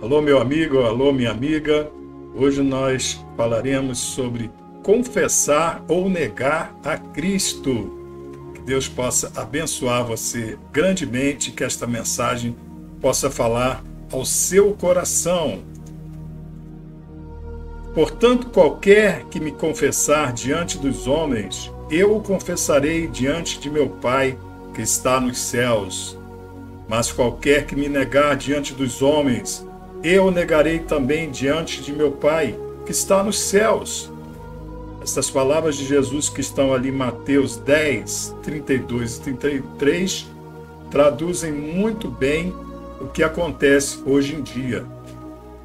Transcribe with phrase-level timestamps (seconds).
[0.00, 1.90] Alô, meu amigo, alô, minha amiga.
[2.32, 4.48] Hoje nós falaremos sobre
[4.84, 7.98] confessar ou negar a Cristo.
[8.54, 12.54] Que Deus possa abençoar você grandemente, que esta mensagem
[13.00, 13.82] possa falar
[14.12, 15.64] ao seu coração.
[17.92, 24.38] Portanto, qualquer que me confessar diante dos homens, eu o confessarei diante de meu Pai
[24.72, 26.16] que está nos céus.
[26.88, 29.66] Mas qualquer que me negar diante dos homens,
[30.02, 34.10] eu negarei também diante de meu Pai que está nos céus.
[35.02, 40.26] Estas palavras de Jesus que estão ali em Mateus 10, 32 e 33
[40.90, 42.54] traduzem muito bem
[43.00, 44.84] o que acontece hoje em dia.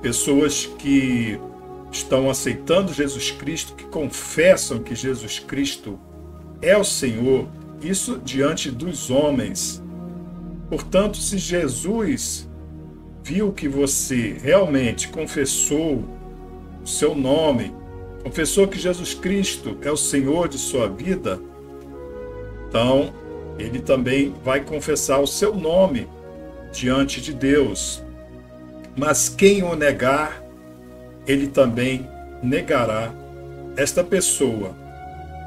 [0.02, 1.40] Pessoas que
[1.92, 6.00] estão aceitando Jesus Cristo, que confessam que Jesus Cristo
[6.62, 7.48] é o Senhor,
[7.82, 9.82] isso diante dos homens.
[10.70, 12.48] Portanto, se Jesus
[13.24, 16.04] viu que você realmente confessou
[16.84, 17.74] o seu nome,
[18.22, 21.40] confessou que Jesus Cristo é o Senhor de sua vida,
[22.68, 23.14] então
[23.58, 26.08] ele também vai confessar o seu nome
[26.72, 28.04] diante de Deus.
[28.96, 30.44] Mas quem o negar,
[31.26, 32.08] ele também
[32.42, 33.14] negará
[33.78, 34.76] esta pessoa,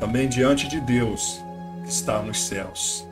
[0.01, 1.41] também diante de Deus
[1.85, 3.07] que está nos céus.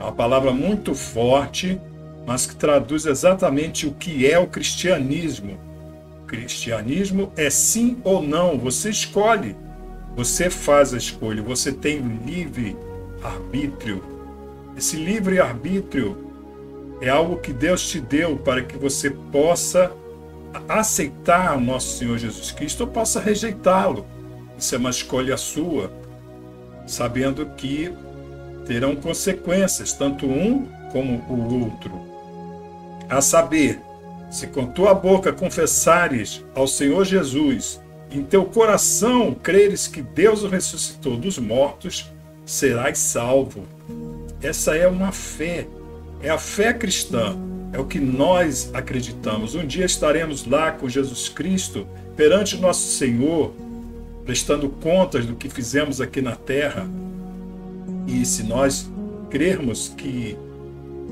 [0.00, 1.80] É uma palavra muito forte,
[2.28, 5.58] mas que traduz exatamente o que é o cristianismo.
[6.26, 9.56] Cristianismo é sim ou não, você escolhe.
[10.14, 12.76] Você faz a escolha, você tem livre
[13.22, 14.04] arbítrio.
[14.76, 16.18] Esse livre arbítrio
[17.00, 19.90] é algo que Deus te deu para que você possa
[20.68, 24.04] aceitar o nosso Senhor Jesus Cristo ou possa rejeitá-lo.
[24.58, 25.90] Isso é uma escolha sua,
[26.86, 27.90] sabendo que
[28.66, 32.07] terão consequências, tanto um como o outro.
[33.08, 33.80] A saber,
[34.30, 40.48] se com tua boca confessares ao Senhor Jesus, em teu coração creres que Deus o
[40.48, 42.10] ressuscitou dos mortos,
[42.44, 43.64] serás salvo.
[44.42, 45.66] Essa é uma fé
[46.22, 47.36] é a fé cristã,
[47.72, 49.54] é o que nós acreditamos.
[49.54, 53.52] Um dia estaremos lá com Jesus Cristo, perante nosso Senhor,
[54.24, 56.88] prestando contas do que fizemos aqui na terra.
[58.06, 58.90] E se nós
[59.30, 60.36] crermos que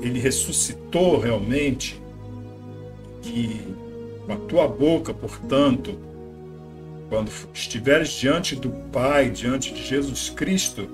[0.01, 2.01] Ele ressuscitou realmente,
[3.21, 3.61] que
[4.25, 5.97] com a tua boca, portanto,
[7.09, 10.87] quando estiveres diante do Pai, diante de Jesus Cristo,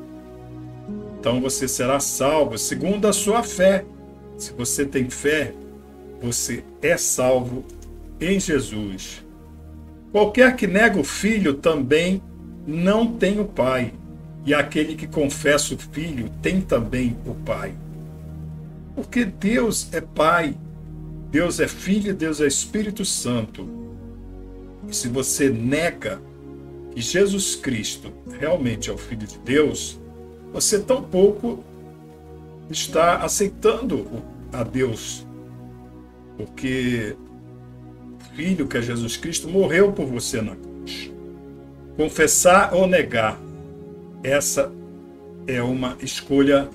[1.20, 3.86] então você será salvo segundo a sua fé.
[4.38, 5.54] Se você tem fé,
[6.22, 7.64] você é salvo
[8.20, 9.24] em Jesus.
[10.12, 12.22] Qualquer que nega o filho também
[12.68, 13.94] não tem o pai,
[14.46, 17.74] e aquele que confessa o filho tem também o pai.
[18.96, 20.56] Porque Deus é pai,
[21.32, 23.68] Deus é filho, Deus é Espírito Santo.
[24.88, 26.22] E se você nega
[26.92, 30.00] que Jesus Cristo realmente é o filho de Deus,
[30.52, 31.64] você tampouco
[32.70, 34.06] está aceitando
[34.52, 35.26] a Deus,
[36.38, 37.16] porque
[38.20, 41.12] o Filho, que é Jesus Cristo, morreu por você na cruz.
[41.98, 43.40] Confessar ou negar,
[44.24, 44.72] essa
[45.46, 46.70] é uma escolha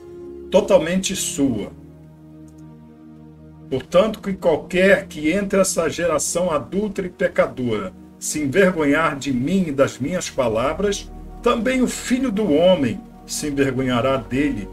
[0.50, 1.72] totalmente sua.
[3.70, 9.72] Portanto, que qualquer que entre essa geração adulta e pecadora se envergonhar de mim e
[9.72, 11.10] das minhas palavras,
[11.42, 14.68] também o filho do homem se envergonhará dele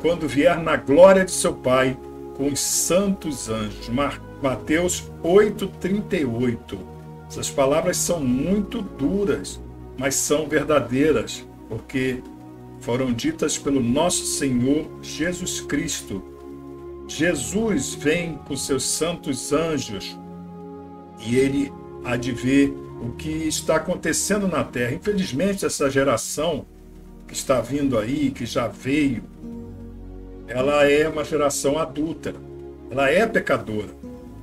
[0.00, 1.96] quando vier na glória de seu Pai
[2.36, 3.88] com os santos anjos.
[4.42, 6.78] Mateus 8:38.
[7.28, 9.60] Essas palavras são muito duras,
[9.96, 12.22] mas são verdadeiras, porque
[12.80, 16.24] foram ditas pelo nosso Senhor Jesus Cristo.
[17.10, 20.16] Jesus vem com seus santos anjos
[21.26, 21.72] e ele
[22.04, 22.72] há de ver
[23.02, 24.94] o que está acontecendo na terra.
[24.94, 26.64] Infelizmente, essa geração
[27.26, 29.24] que está vindo aí, que já veio,
[30.46, 32.32] ela é uma geração adulta,
[32.88, 33.90] ela é pecadora.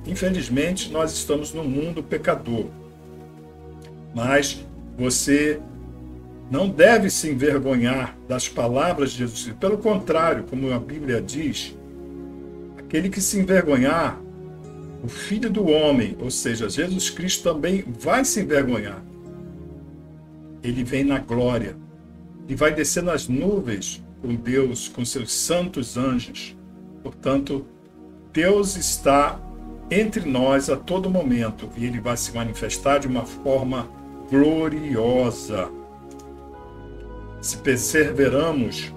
[0.06, 2.66] Infelizmente, nós estamos num mundo pecador.
[4.14, 4.62] Mas
[4.96, 5.58] você
[6.50, 9.54] não deve se envergonhar das palavras de Jesus.
[9.58, 11.77] Pelo contrário, como a Bíblia diz,
[12.88, 14.18] aquele que se envergonhar,
[15.04, 19.04] o Filho do Homem, ou seja, Jesus Cristo também vai se envergonhar.
[20.62, 21.76] Ele vem na glória
[22.48, 26.56] e vai descer nas nuvens com Deus, com seus santos anjos.
[27.02, 27.66] Portanto,
[28.32, 29.38] Deus está
[29.90, 33.86] entre nós a todo momento e ele vai se manifestar de uma forma
[34.30, 35.70] gloriosa.
[37.42, 38.92] Se perseveramos,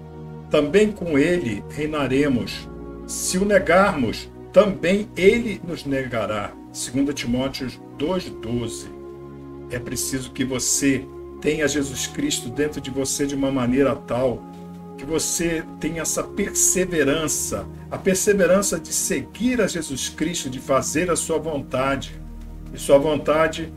[0.50, 2.71] também com ele reinaremos.
[3.12, 6.54] Se o negarmos, também ele nos negará.
[6.72, 7.68] 2 Timóteo
[8.00, 8.86] 2,12.
[9.70, 11.06] É preciso que você
[11.42, 14.42] tenha Jesus Cristo dentro de você de uma maneira tal
[14.98, 21.16] que você tenha essa perseverança, a perseverança de seguir a Jesus Cristo, de fazer a
[21.18, 22.16] sua vontade.
[22.74, 23.74] E sua vontade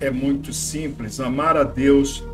[0.00, 2.24] é muito simples: amar a Deus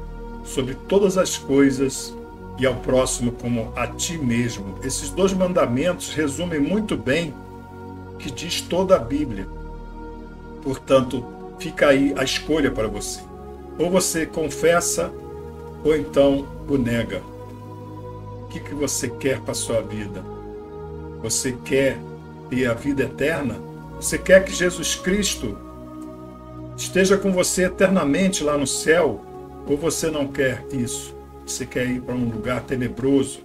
[0.44, 2.14] sobre todas as coisas
[2.60, 4.78] e ao próximo como a ti mesmo.
[4.84, 7.34] Esses dois mandamentos resumem muito bem
[8.12, 9.48] o que diz toda a Bíblia.
[10.62, 11.24] Portanto,
[11.58, 13.22] fica aí a escolha para você.
[13.78, 15.10] Ou você confessa,
[15.82, 17.22] ou então o nega.
[18.42, 20.22] O que, que você quer para a sua vida?
[21.22, 21.98] Você quer
[22.50, 23.56] ter a vida eterna?
[23.96, 25.56] Você quer que Jesus Cristo
[26.76, 29.24] esteja com você eternamente lá no céu?
[29.66, 31.19] Ou você não quer isso?
[31.50, 33.40] Você quer ir para um lugar tenebroso?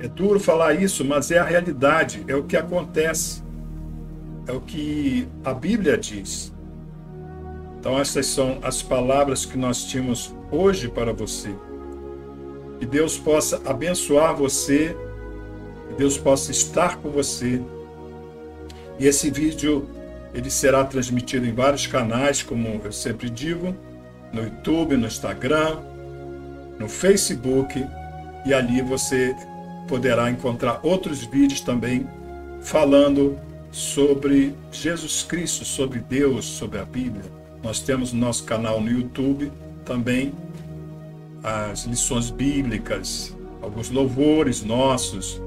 [0.00, 3.42] É duro falar isso, mas é a realidade, é o que acontece.
[4.46, 6.50] É o que a Bíblia diz.
[7.78, 11.54] Então, essas são as palavras que nós tínhamos hoje para você.
[12.78, 14.96] Que Deus possa abençoar você,
[15.88, 17.60] que Deus possa estar com você.
[18.98, 19.86] E esse vídeo
[20.32, 23.76] ele será transmitido em vários canais, como eu sempre digo,
[24.32, 25.76] no YouTube, no Instagram,
[26.78, 27.84] no Facebook,
[28.46, 29.34] e ali você
[29.88, 32.06] poderá encontrar outros vídeos também
[32.60, 33.38] falando
[33.70, 37.24] sobre Jesus Cristo, sobre Deus, sobre a Bíblia.
[37.62, 39.50] Nós temos no nosso canal no YouTube
[39.84, 40.32] também
[41.42, 45.40] as lições bíblicas, alguns louvores nossos,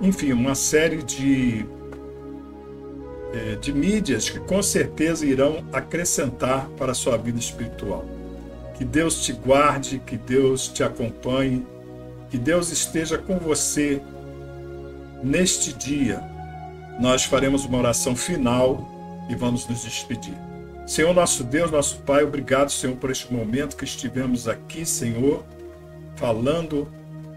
[0.00, 1.64] enfim, uma série de,
[3.32, 8.04] eh, de mídias que com certeza irão acrescentar para a sua vida espiritual.
[8.80, 11.66] Que Deus te guarde, que Deus te acompanhe,
[12.30, 14.00] que Deus esteja com você
[15.22, 16.18] neste dia.
[16.98, 18.88] Nós faremos uma oração final
[19.28, 20.32] e vamos nos despedir.
[20.86, 25.44] Senhor nosso Deus, nosso Pai, obrigado, Senhor, por este momento que estivemos aqui, Senhor,
[26.16, 26.88] falando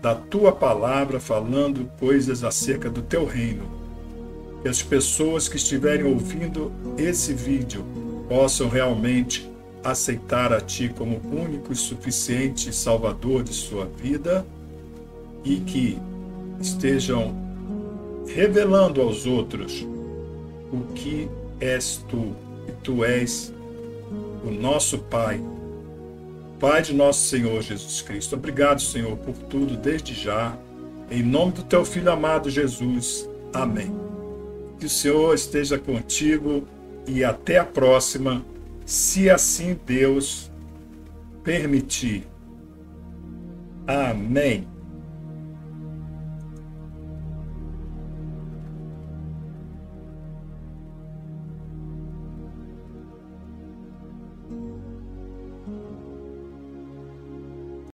[0.01, 3.69] da tua palavra, falando coisas acerca do teu reino.
[4.61, 7.83] Que as pessoas que estiverem ouvindo esse vídeo
[8.29, 9.51] possam realmente
[9.83, 14.45] aceitar a ti como único e suficiente Salvador de sua vida
[15.43, 15.97] e que
[16.59, 17.35] estejam
[18.27, 19.85] revelando aos outros
[20.71, 22.33] o que és tu
[22.67, 23.53] e tu és
[24.45, 25.41] o nosso Pai,
[26.59, 28.35] Pai de nosso Senhor Jesus Cristo.
[28.35, 30.57] Obrigado, Senhor, por tudo desde já.
[31.11, 33.29] Em nome do teu filho amado Jesus.
[33.53, 33.93] Amém.
[34.79, 36.65] Que o Senhor esteja contigo
[37.05, 38.45] e até a próxima,
[38.85, 40.51] se assim Deus
[41.43, 42.27] permitir.
[43.85, 44.72] Amém.